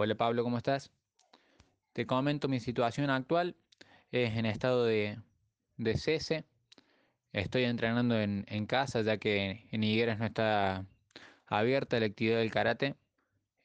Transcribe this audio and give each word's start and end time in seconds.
Hola 0.00 0.14
Pablo, 0.14 0.44
¿cómo 0.44 0.58
estás? 0.58 0.92
Te 1.92 2.06
comento 2.06 2.46
mi 2.46 2.60
situación 2.60 3.10
actual. 3.10 3.56
Es 4.12 4.36
en 4.36 4.46
estado 4.46 4.84
de, 4.84 5.18
de 5.76 5.96
cese. 5.96 6.44
Estoy 7.32 7.64
entrenando 7.64 8.16
en, 8.16 8.44
en 8.46 8.66
casa 8.66 9.02
ya 9.02 9.16
que 9.16 9.66
en 9.72 9.82
Higueras 9.82 10.20
no 10.20 10.26
está 10.26 10.86
abierta 11.46 11.98
la 11.98 12.06
actividad 12.06 12.38
del 12.38 12.52
karate. 12.52 12.94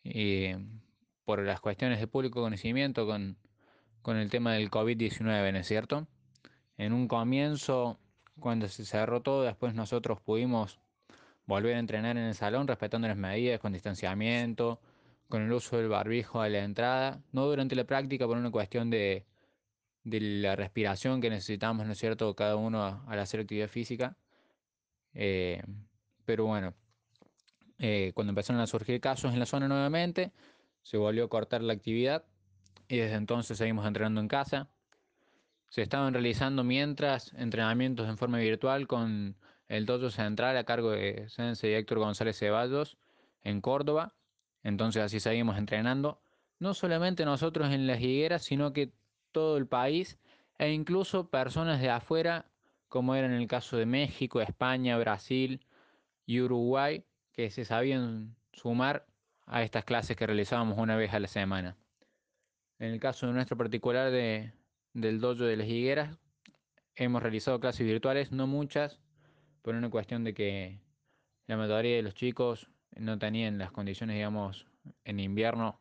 Y 0.04 0.54
por 1.24 1.44
las 1.44 1.62
cuestiones 1.62 2.00
de 2.00 2.08
público 2.08 2.42
conocimiento 2.42 3.06
con, 3.06 3.38
con 4.02 4.18
el 4.18 4.32
tema 4.32 4.54
del 4.54 4.72
COVID-19, 4.72 5.52
¿no 5.52 5.60
es 5.60 5.68
cierto? 5.68 6.08
En 6.80 6.94
un 6.94 7.08
comienzo, 7.08 8.00
cuando 8.40 8.68
se 8.70 8.86
cerró 8.86 9.22
todo, 9.22 9.44
después 9.44 9.76
nosotros 9.76 10.20
pudimos 10.20 10.80
volver 11.46 11.76
a 11.76 11.80
entrenar 11.80 12.18
en 12.18 12.24
el 12.24 12.34
salón 12.34 12.68
respetando 12.68 13.08
las 13.08 13.18
medidas 13.18 13.60
con 13.60 13.72
distanciamiento, 13.72 14.80
con 15.30 15.42
el 15.42 15.52
uso 15.52 15.78
del 15.78 15.90
barbijo 15.90 16.42
a 16.42 16.50
la 16.50 16.64
entrada, 16.64 17.22
no 17.32 17.46
durante 17.46 17.76
la 17.76 17.86
práctica 17.86 18.28
por 18.28 18.38
una 18.38 18.52
cuestión 18.52 18.90
de, 18.90 19.26
de 20.04 20.20
la 20.20 20.56
respiración 20.56 21.22
que 21.22 21.30
necesitamos, 21.30 21.86
¿no 21.86 21.94
es 21.94 21.98
cierto?, 21.98 22.36
cada 22.36 22.56
uno 22.56 23.04
al 23.08 23.20
hacer 23.20 23.40
actividad 23.40 23.68
física. 23.68 24.18
Eh, 25.14 25.62
pero 26.26 26.46
bueno, 26.46 26.74
eh, 27.80 28.12
cuando 28.14 28.32
empezaron 28.32 28.62
a 28.62 28.68
surgir 28.68 29.00
casos 29.02 29.34
en 29.34 29.40
la 29.40 29.46
zona 29.46 29.68
nuevamente, 29.68 30.32
se 30.82 30.98
volvió 30.98 31.26
a 31.26 31.30
cortar 31.30 31.62
la 31.62 31.74
actividad 31.74 32.26
y 32.88 32.98
desde 32.98 33.16
entonces 33.16 33.58
seguimos 33.58 33.86
entrenando 33.86 34.22
en 34.22 34.28
casa. 34.28 34.70
Se 35.70 35.82
estaban 35.82 36.14
realizando 36.14 36.64
mientras 36.64 37.34
entrenamientos 37.34 38.08
en 38.08 38.18
forma 38.18 38.38
virtual 38.38 38.88
con 38.88 39.38
el 39.68 39.86
dojo 39.86 40.12
central 40.12 40.56
a 40.58 40.66
cargo 40.66 40.92
de 40.92 41.28
Sensei 41.30 41.74
Héctor 41.74 42.00
González 42.00 42.38
Ceballos 42.38 42.98
en 43.42 43.62
Córdoba. 43.62 44.14
Entonces 44.64 45.04
así 45.04 45.20
seguimos 45.20 45.58
entrenando, 45.58 46.22
no 46.60 46.74
solamente 46.74 47.26
nosotros 47.26 47.72
en 47.72 47.88
las 47.88 48.00
higueras, 48.02 48.44
sino 48.44 48.74
que 48.74 48.94
todo 49.32 49.58
el 49.58 49.68
país 49.68 50.18
e 50.58 50.72
incluso 50.72 51.30
personas 51.30 51.82
de 51.82 51.90
afuera, 51.90 52.46
como 52.88 53.16
era 53.16 53.28
en 53.28 53.34
el 53.34 53.48
caso 53.48 53.76
de 53.78 53.86
México, 53.86 54.40
España, 54.40 54.98
Brasil 54.98 55.66
y 56.26 56.40
Uruguay, 56.40 57.04
que 57.34 57.50
se 57.52 57.66
sabían 57.66 58.36
sumar 58.54 59.06
a 59.46 59.64
estas 59.64 59.84
clases 59.84 60.16
que 60.16 60.26
realizábamos 60.26 60.78
una 60.78 60.96
vez 60.96 61.14
a 61.14 61.20
la 61.20 61.28
semana. 61.28 61.76
En 62.80 62.92
el 62.92 63.00
caso 63.00 63.28
de 63.28 63.34
nuestro 63.34 63.58
particular 63.58 64.12
de, 64.12 64.54
del 64.94 65.20
dojo 65.20 65.44
de 65.44 65.58
las 65.58 65.68
higueras, 65.68 66.18
hemos 66.96 67.22
realizado 67.22 67.60
clases 67.60 67.86
virtuales, 67.86 68.32
no 68.32 68.48
muchas, 68.48 69.00
por 69.62 69.76
una 69.76 69.90
cuestión 69.90 70.24
de 70.24 70.34
que 70.34 70.80
la 71.48 71.58
mayoría 71.58 71.96
de 71.96 72.04
los 72.04 72.14
chicos 72.14 72.70
no 72.98 73.18
tenían 73.20 73.58
las 73.58 73.72
condiciones, 73.72 74.16
digamos, 74.16 74.66
en 75.06 75.20
invierno, 75.20 75.80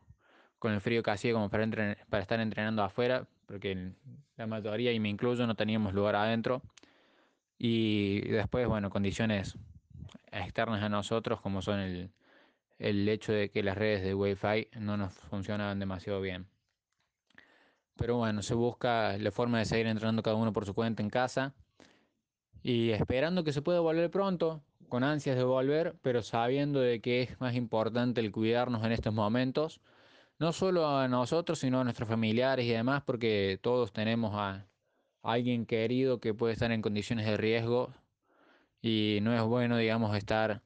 con 0.59 0.71
el 0.73 0.81
frío 0.81 1.03
que 1.03 1.11
hacía 1.11 1.33
como 1.33 1.49
para, 1.49 1.67
para 2.09 2.21
estar 2.21 2.39
entrenando 2.39 2.83
afuera, 2.83 3.27
porque 3.45 3.91
la 4.37 4.47
mayoría, 4.47 4.91
y 4.91 4.99
me 4.99 5.09
incluyo, 5.09 5.45
no 5.45 5.55
teníamos 5.55 5.93
lugar 5.93 6.15
adentro. 6.15 6.61
Y 7.57 8.21
después, 8.21 8.67
bueno, 8.67 8.89
condiciones 8.89 9.57
externas 10.31 10.81
a 10.81 10.89
nosotros, 10.89 11.41
como 11.41 11.61
son 11.61 11.79
el, 11.79 12.11
el 12.79 13.07
hecho 13.07 13.31
de 13.31 13.49
que 13.49 13.63
las 13.63 13.77
redes 13.77 14.03
de 14.03 14.13
Wi-Fi 14.13 14.69
no 14.79 14.97
nos 14.97 15.13
funcionaban 15.13 15.79
demasiado 15.79 16.19
bien. 16.21 16.47
Pero 17.95 18.17
bueno, 18.17 18.41
se 18.41 18.55
busca 18.55 19.17
la 19.17 19.31
forma 19.31 19.59
de 19.59 19.65
seguir 19.65 19.87
entrenando 19.87 20.23
cada 20.23 20.35
uno 20.35 20.51
por 20.51 20.65
su 20.65 20.73
cuenta 20.73 21.03
en 21.03 21.09
casa 21.09 21.53
y 22.63 22.89
esperando 22.89 23.43
que 23.43 23.53
se 23.53 23.61
pueda 23.61 23.81
volver 23.81 24.09
pronto, 24.09 24.63
con 24.93 25.03
ansias 25.03 25.35
de 25.35 25.43
volver, 25.43 25.95
pero 26.03 26.21
sabiendo 26.21 26.79
de 26.79 27.01
que 27.01 27.23
es 27.23 27.41
más 27.41 27.55
importante 27.55 28.21
el 28.21 28.31
cuidarnos 28.31 28.85
en 28.85 28.91
estos 28.91 29.11
momentos, 29.11 29.81
no 30.37 30.53
solo 30.53 30.87
a 30.87 31.07
nosotros, 31.07 31.57
sino 31.57 31.81
a 31.81 31.83
nuestros 31.83 32.07
familiares 32.07 32.63
y 32.67 32.69
demás, 32.69 33.01
porque 33.03 33.57
todos 33.59 33.91
tenemos 33.91 34.35
a 34.35 34.67
alguien 35.23 35.65
querido 35.65 36.19
que 36.19 36.35
puede 36.35 36.53
estar 36.53 36.71
en 36.71 36.83
condiciones 36.83 37.25
de 37.25 37.37
riesgo 37.37 37.91
y 38.83 39.17
no 39.23 39.33
es 39.35 39.41
bueno, 39.41 39.77
digamos, 39.77 40.15
estar 40.15 40.61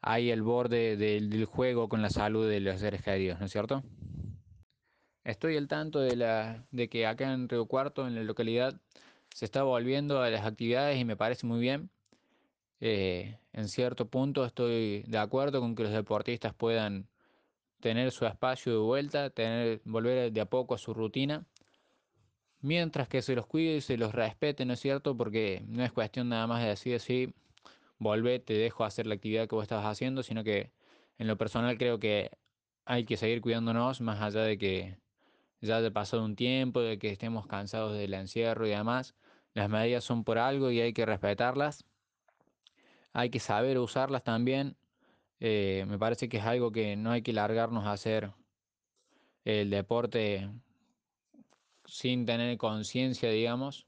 ahí 0.00 0.32
al 0.32 0.42
borde 0.42 0.96
del, 0.96 1.44
juego 1.44 1.88
con 1.88 2.02
la 2.02 2.10
salud 2.10 2.48
de 2.48 2.58
los 2.58 2.80
seres 2.80 3.00
queridos, 3.00 3.38
¿no 3.38 3.46
es 3.46 3.52
cierto? 3.52 3.84
Estoy 5.22 5.56
al 5.56 5.68
tanto 5.68 6.00
de, 6.00 6.16
la, 6.16 6.66
de 6.72 6.88
que 6.88 7.06
acá 7.06 7.32
en 7.32 7.48
Río 7.48 7.66
Cuarto, 7.66 8.08
en 8.08 8.16
la 8.16 8.24
localidad, 8.24 8.74
se 9.32 9.44
está 9.44 9.62
volviendo 9.62 10.20
a 10.20 10.30
las 10.30 10.44
actividades 10.44 10.98
y 10.98 11.04
me 11.04 11.16
parece 11.16 11.46
muy 11.46 11.60
bien. 11.60 11.90
Eh, 12.84 13.38
en 13.52 13.68
cierto 13.68 14.08
punto 14.10 14.44
estoy 14.44 15.04
de 15.06 15.18
acuerdo 15.18 15.60
con 15.60 15.76
que 15.76 15.84
los 15.84 15.92
deportistas 15.92 16.52
puedan 16.52 17.08
tener 17.80 18.10
su 18.10 18.26
espacio 18.26 18.72
de 18.72 18.78
vuelta, 18.78 19.30
tener, 19.30 19.80
volver 19.84 20.32
de 20.32 20.40
a 20.40 20.46
poco 20.46 20.74
a 20.74 20.78
su 20.78 20.92
rutina, 20.92 21.46
mientras 22.60 23.08
que 23.08 23.22
se 23.22 23.36
los 23.36 23.46
cuide 23.46 23.76
y 23.76 23.80
se 23.82 23.96
los 23.96 24.12
respete, 24.12 24.64
¿no 24.64 24.72
es 24.72 24.80
cierto? 24.80 25.16
Porque 25.16 25.62
no 25.68 25.84
es 25.84 25.92
cuestión 25.92 26.28
nada 26.28 26.48
más 26.48 26.60
de 26.60 26.70
decir 26.70 26.96
así, 26.96 27.32
volvé, 27.98 28.40
te 28.40 28.54
dejo 28.54 28.84
hacer 28.84 29.06
la 29.06 29.14
actividad 29.14 29.48
que 29.48 29.54
vos 29.54 29.62
estabas 29.62 29.86
haciendo, 29.86 30.24
sino 30.24 30.42
que 30.42 30.72
en 31.18 31.28
lo 31.28 31.38
personal 31.38 31.78
creo 31.78 32.00
que 32.00 32.32
hay 32.84 33.04
que 33.04 33.16
seguir 33.16 33.42
cuidándonos 33.42 34.00
más 34.00 34.20
allá 34.20 34.42
de 34.42 34.58
que 34.58 34.98
ya 35.60 35.76
haya 35.76 35.92
pasado 35.92 36.24
un 36.24 36.34
tiempo, 36.34 36.80
de 36.80 36.98
que 36.98 37.10
estemos 37.10 37.46
cansados 37.46 37.96
del 37.96 38.14
encierro 38.14 38.66
y 38.66 38.70
demás. 38.70 39.14
Las 39.54 39.70
medidas 39.70 40.02
son 40.02 40.24
por 40.24 40.38
algo 40.38 40.72
y 40.72 40.80
hay 40.80 40.92
que 40.92 41.06
respetarlas. 41.06 41.84
Hay 43.12 43.30
que 43.30 43.40
saber 43.40 43.78
usarlas 43.78 44.24
también. 44.24 44.76
Eh, 45.40 45.84
me 45.88 45.98
parece 45.98 46.28
que 46.28 46.38
es 46.38 46.44
algo 46.44 46.72
que 46.72 46.96
no 46.96 47.10
hay 47.10 47.22
que 47.22 47.32
largarnos 47.32 47.84
a 47.86 47.92
hacer 47.92 48.32
el 49.44 49.70
deporte 49.70 50.48
sin 51.84 52.24
tener 52.26 52.56
conciencia, 52.58 53.30
digamos. 53.30 53.86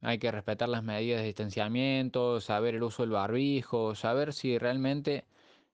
Hay 0.00 0.18
que 0.18 0.32
respetar 0.32 0.68
las 0.68 0.82
medidas 0.82 1.20
de 1.20 1.26
distanciamiento, 1.26 2.40
saber 2.40 2.74
el 2.74 2.82
uso 2.82 3.02
del 3.04 3.12
barbijo, 3.12 3.94
saber 3.94 4.32
si 4.32 4.58
realmente 4.58 5.24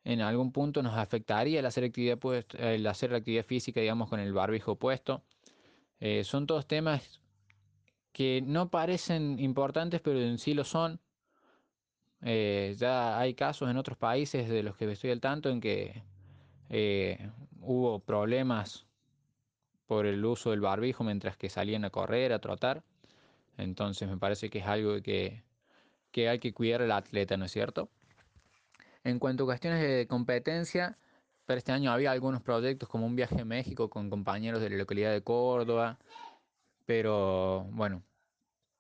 en 0.05 0.21
algún 0.21 0.53
punto 0.53 0.83
nos 0.83 0.97
afectaría 0.97 1.61
el 1.61 1.67
hacer 1.67 1.85
actividad, 1.85 2.19
el 2.59 2.87
hacer 2.87 3.11
la 3.11 3.19
actividad 3.19 3.45
física, 3.45 3.81
digamos, 3.81 4.09
con 4.09 4.21
el 4.21 4.33
barbijo 4.33 4.77
puesto. 4.77 5.23
Eh, 6.01 6.25
son 6.25 6.47
todos 6.47 6.67
temas 6.67 7.21
que 8.13 8.43
no 8.45 8.71
parecen 8.71 9.39
importantes, 9.39 10.01
pero 10.01 10.21
en 10.21 10.39
sí 10.39 10.55
lo 10.55 10.65
son. 10.65 11.01
Eh, 12.23 12.75
ya 12.79 13.19
hay 13.19 13.35
casos 13.35 13.71
en 13.71 13.77
otros 13.77 13.97
países 13.97 14.49
de 14.49 14.63
los 14.63 14.77
que 14.77 14.91
estoy 14.91 15.11
al 15.11 15.21
tanto 15.21 15.51
en 15.51 15.61
que 15.61 16.03
eh, 16.69 17.31
hubo 17.61 18.01
problemas 18.01 18.87
por 19.87 20.05
el 20.07 20.25
uso 20.25 20.51
del 20.51 20.61
barbijo 20.61 21.05
mientras 21.05 21.37
que 21.37 21.49
salían 21.49 21.85
a 21.85 21.91
correr, 21.91 22.33
a 22.33 22.41
trotar. 22.41 22.83
Entonces 23.57 24.09
me 24.09 24.17
parece 24.17 24.51
que 24.51 24.59
es 24.59 24.67
algo 24.67 25.01
que, 25.03 25.43
que 26.11 26.29
hay 26.29 26.39
que 26.39 26.53
cuidar 26.53 26.83
al 26.83 26.93
atleta, 26.93 27.37
¿no 27.37 27.47
es 27.47 27.53
cierto? 27.53 27.89
En 29.05 29.19
cuanto 29.19 29.45
a 29.45 29.47
cuestiones 29.47 29.81
de 29.81 30.07
competencia, 30.07 30.99
para 31.47 31.59
este 31.59 31.73
año 31.73 31.91
había 31.91 32.11
algunos 32.11 32.43
proyectos 32.43 32.89
como 32.89 33.07
un 33.07 33.17
viaje 33.17 33.41
a 33.41 33.45
México 33.45 33.89
con 33.89 34.11
compañeros 34.11 34.61
de 34.61 34.71
la 34.71 34.77
localidad 34.77 35.13
de 35.13 35.23
Córdoba, 35.23 35.99
pero 36.85 37.65
bueno, 37.71 38.03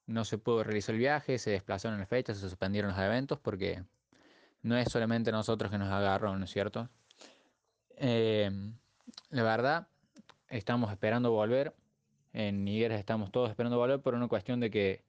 no 0.08 0.24
se 0.24 0.38
pudo 0.38 0.64
realizar 0.64 0.94
el 0.94 0.98
viaje, 0.98 1.38
se 1.38 1.50
desplazaron 1.50 1.98
las 1.98 2.08
fechas, 2.08 2.38
se 2.38 2.48
suspendieron 2.48 2.90
los 2.90 2.98
eventos 2.98 3.38
porque 3.38 3.84
no 4.62 4.76
es 4.76 4.90
solamente 4.90 5.30
nosotros 5.30 5.70
que 5.70 5.76
nos 5.76 5.90
agarró, 5.90 6.36
¿no 6.36 6.46
es 6.46 6.50
cierto? 6.50 6.88
Eh, 7.96 8.50
la 9.28 9.42
verdad, 9.42 9.86
estamos 10.48 10.90
esperando 10.90 11.30
volver. 11.30 11.74
En 12.32 12.64
Nigueras 12.64 12.98
estamos 12.98 13.30
todos 13.30 13.50
esperando 13.50 13.76
volver 13.76 14.00
por 14.00 14.14
una 14.14 14.28
cuestión 14.28 14.60
de 14.60 14.70
que 14.70 15.04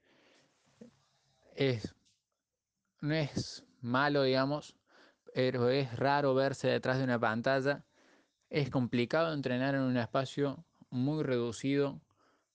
es, 1.56 1.96
no 3.00 3.14
es 3.14 3.64
malo, 3.82 4.24
digamos, 4.24 4.76
pero 5.34 5.70
es 5.70 5.96
raro 5.96 6.36
verse 6.36 6.68
detrás 6.68 6.98
de 6.98 7.06
una 7.06 7.20
pantalla. 7.20 7.86
Es 8.50 8.70
complicado 8.70 9.34
entrenar 9.34 9.76
en 9.76 9.82
un 9.82 9.96
espacio 9.96 10.66
muy 10.90 11.24
reducido, 11.24 12.02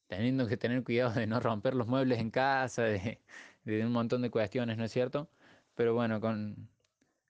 teniendo 0.06 0.46
que 0.46 0.56
tener 0.56 0.82
cuidado 0.84 1.12
de 1.14 1.26
no 1.26 1.40
romper 1.40 1.74
los 1.74 1.86
muebles 1.86 2.18
en 2.18 2.30
casa, 2.30 2.82
de, 2.82 3.20
un 3.66 3.92
montón 3.92 4.22
de 4.22 4.30
cuestiones, 4.30 4.76
¿no 4.78 4.84
es 4.84 4.92
cierto? 4.92 5.28
Pero 5.74 5.94
bueno, 5.94 6.20
con, 6.20 6.68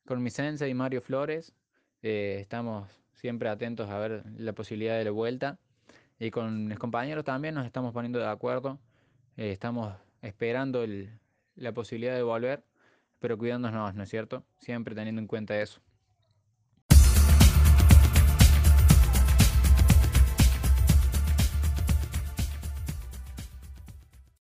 con 0.07 0.23
mi 0.23 0.31
sensei 0.31 0.71
y 0.71 0.75
Mario 0.75 1.01
Flores 1.01 1.55
eh, 2.03 2.39
estamos 2.41 2.91
siempre 3.13 3.49
atentos 3.49 3.89
a 3.91 3.99
ver 3.99 4.25
la 4.37 4.53
posibilidad 4.53 4.99
de 4.99 5.05
la 5.05 5.11
vuelta. 5.11 5.59
Y 6.19 6.31
con 6.31 6.67
mis 6.69 6.79
compañeros 6.79 7.25
también 7.25 7.55
nos 7.55 7.67
estamos 7.67 7.93
poniendo 7.93 8.19
de 8.19 8.27
acuerdo. 8.27 8.79
Eh, 9.37 9.53
estamos 9.53 9.95
esperando 10.23 10.85
la 11.57 11.73
posibilidad 11.73 12.15
de 12.15 12.23
volver 12.23 12.65
pero 13.25 13.39
cuidándonos, 13.39 13.95
¿no 13.95 14.03
es 14.03 14.11
cierto? 14.11 14.45
Siempre 14.59 14.95
teniendo 14.95 15.19
en 15.19 15.27
cuenta 15.27 15.59
eso. 15.59 15.81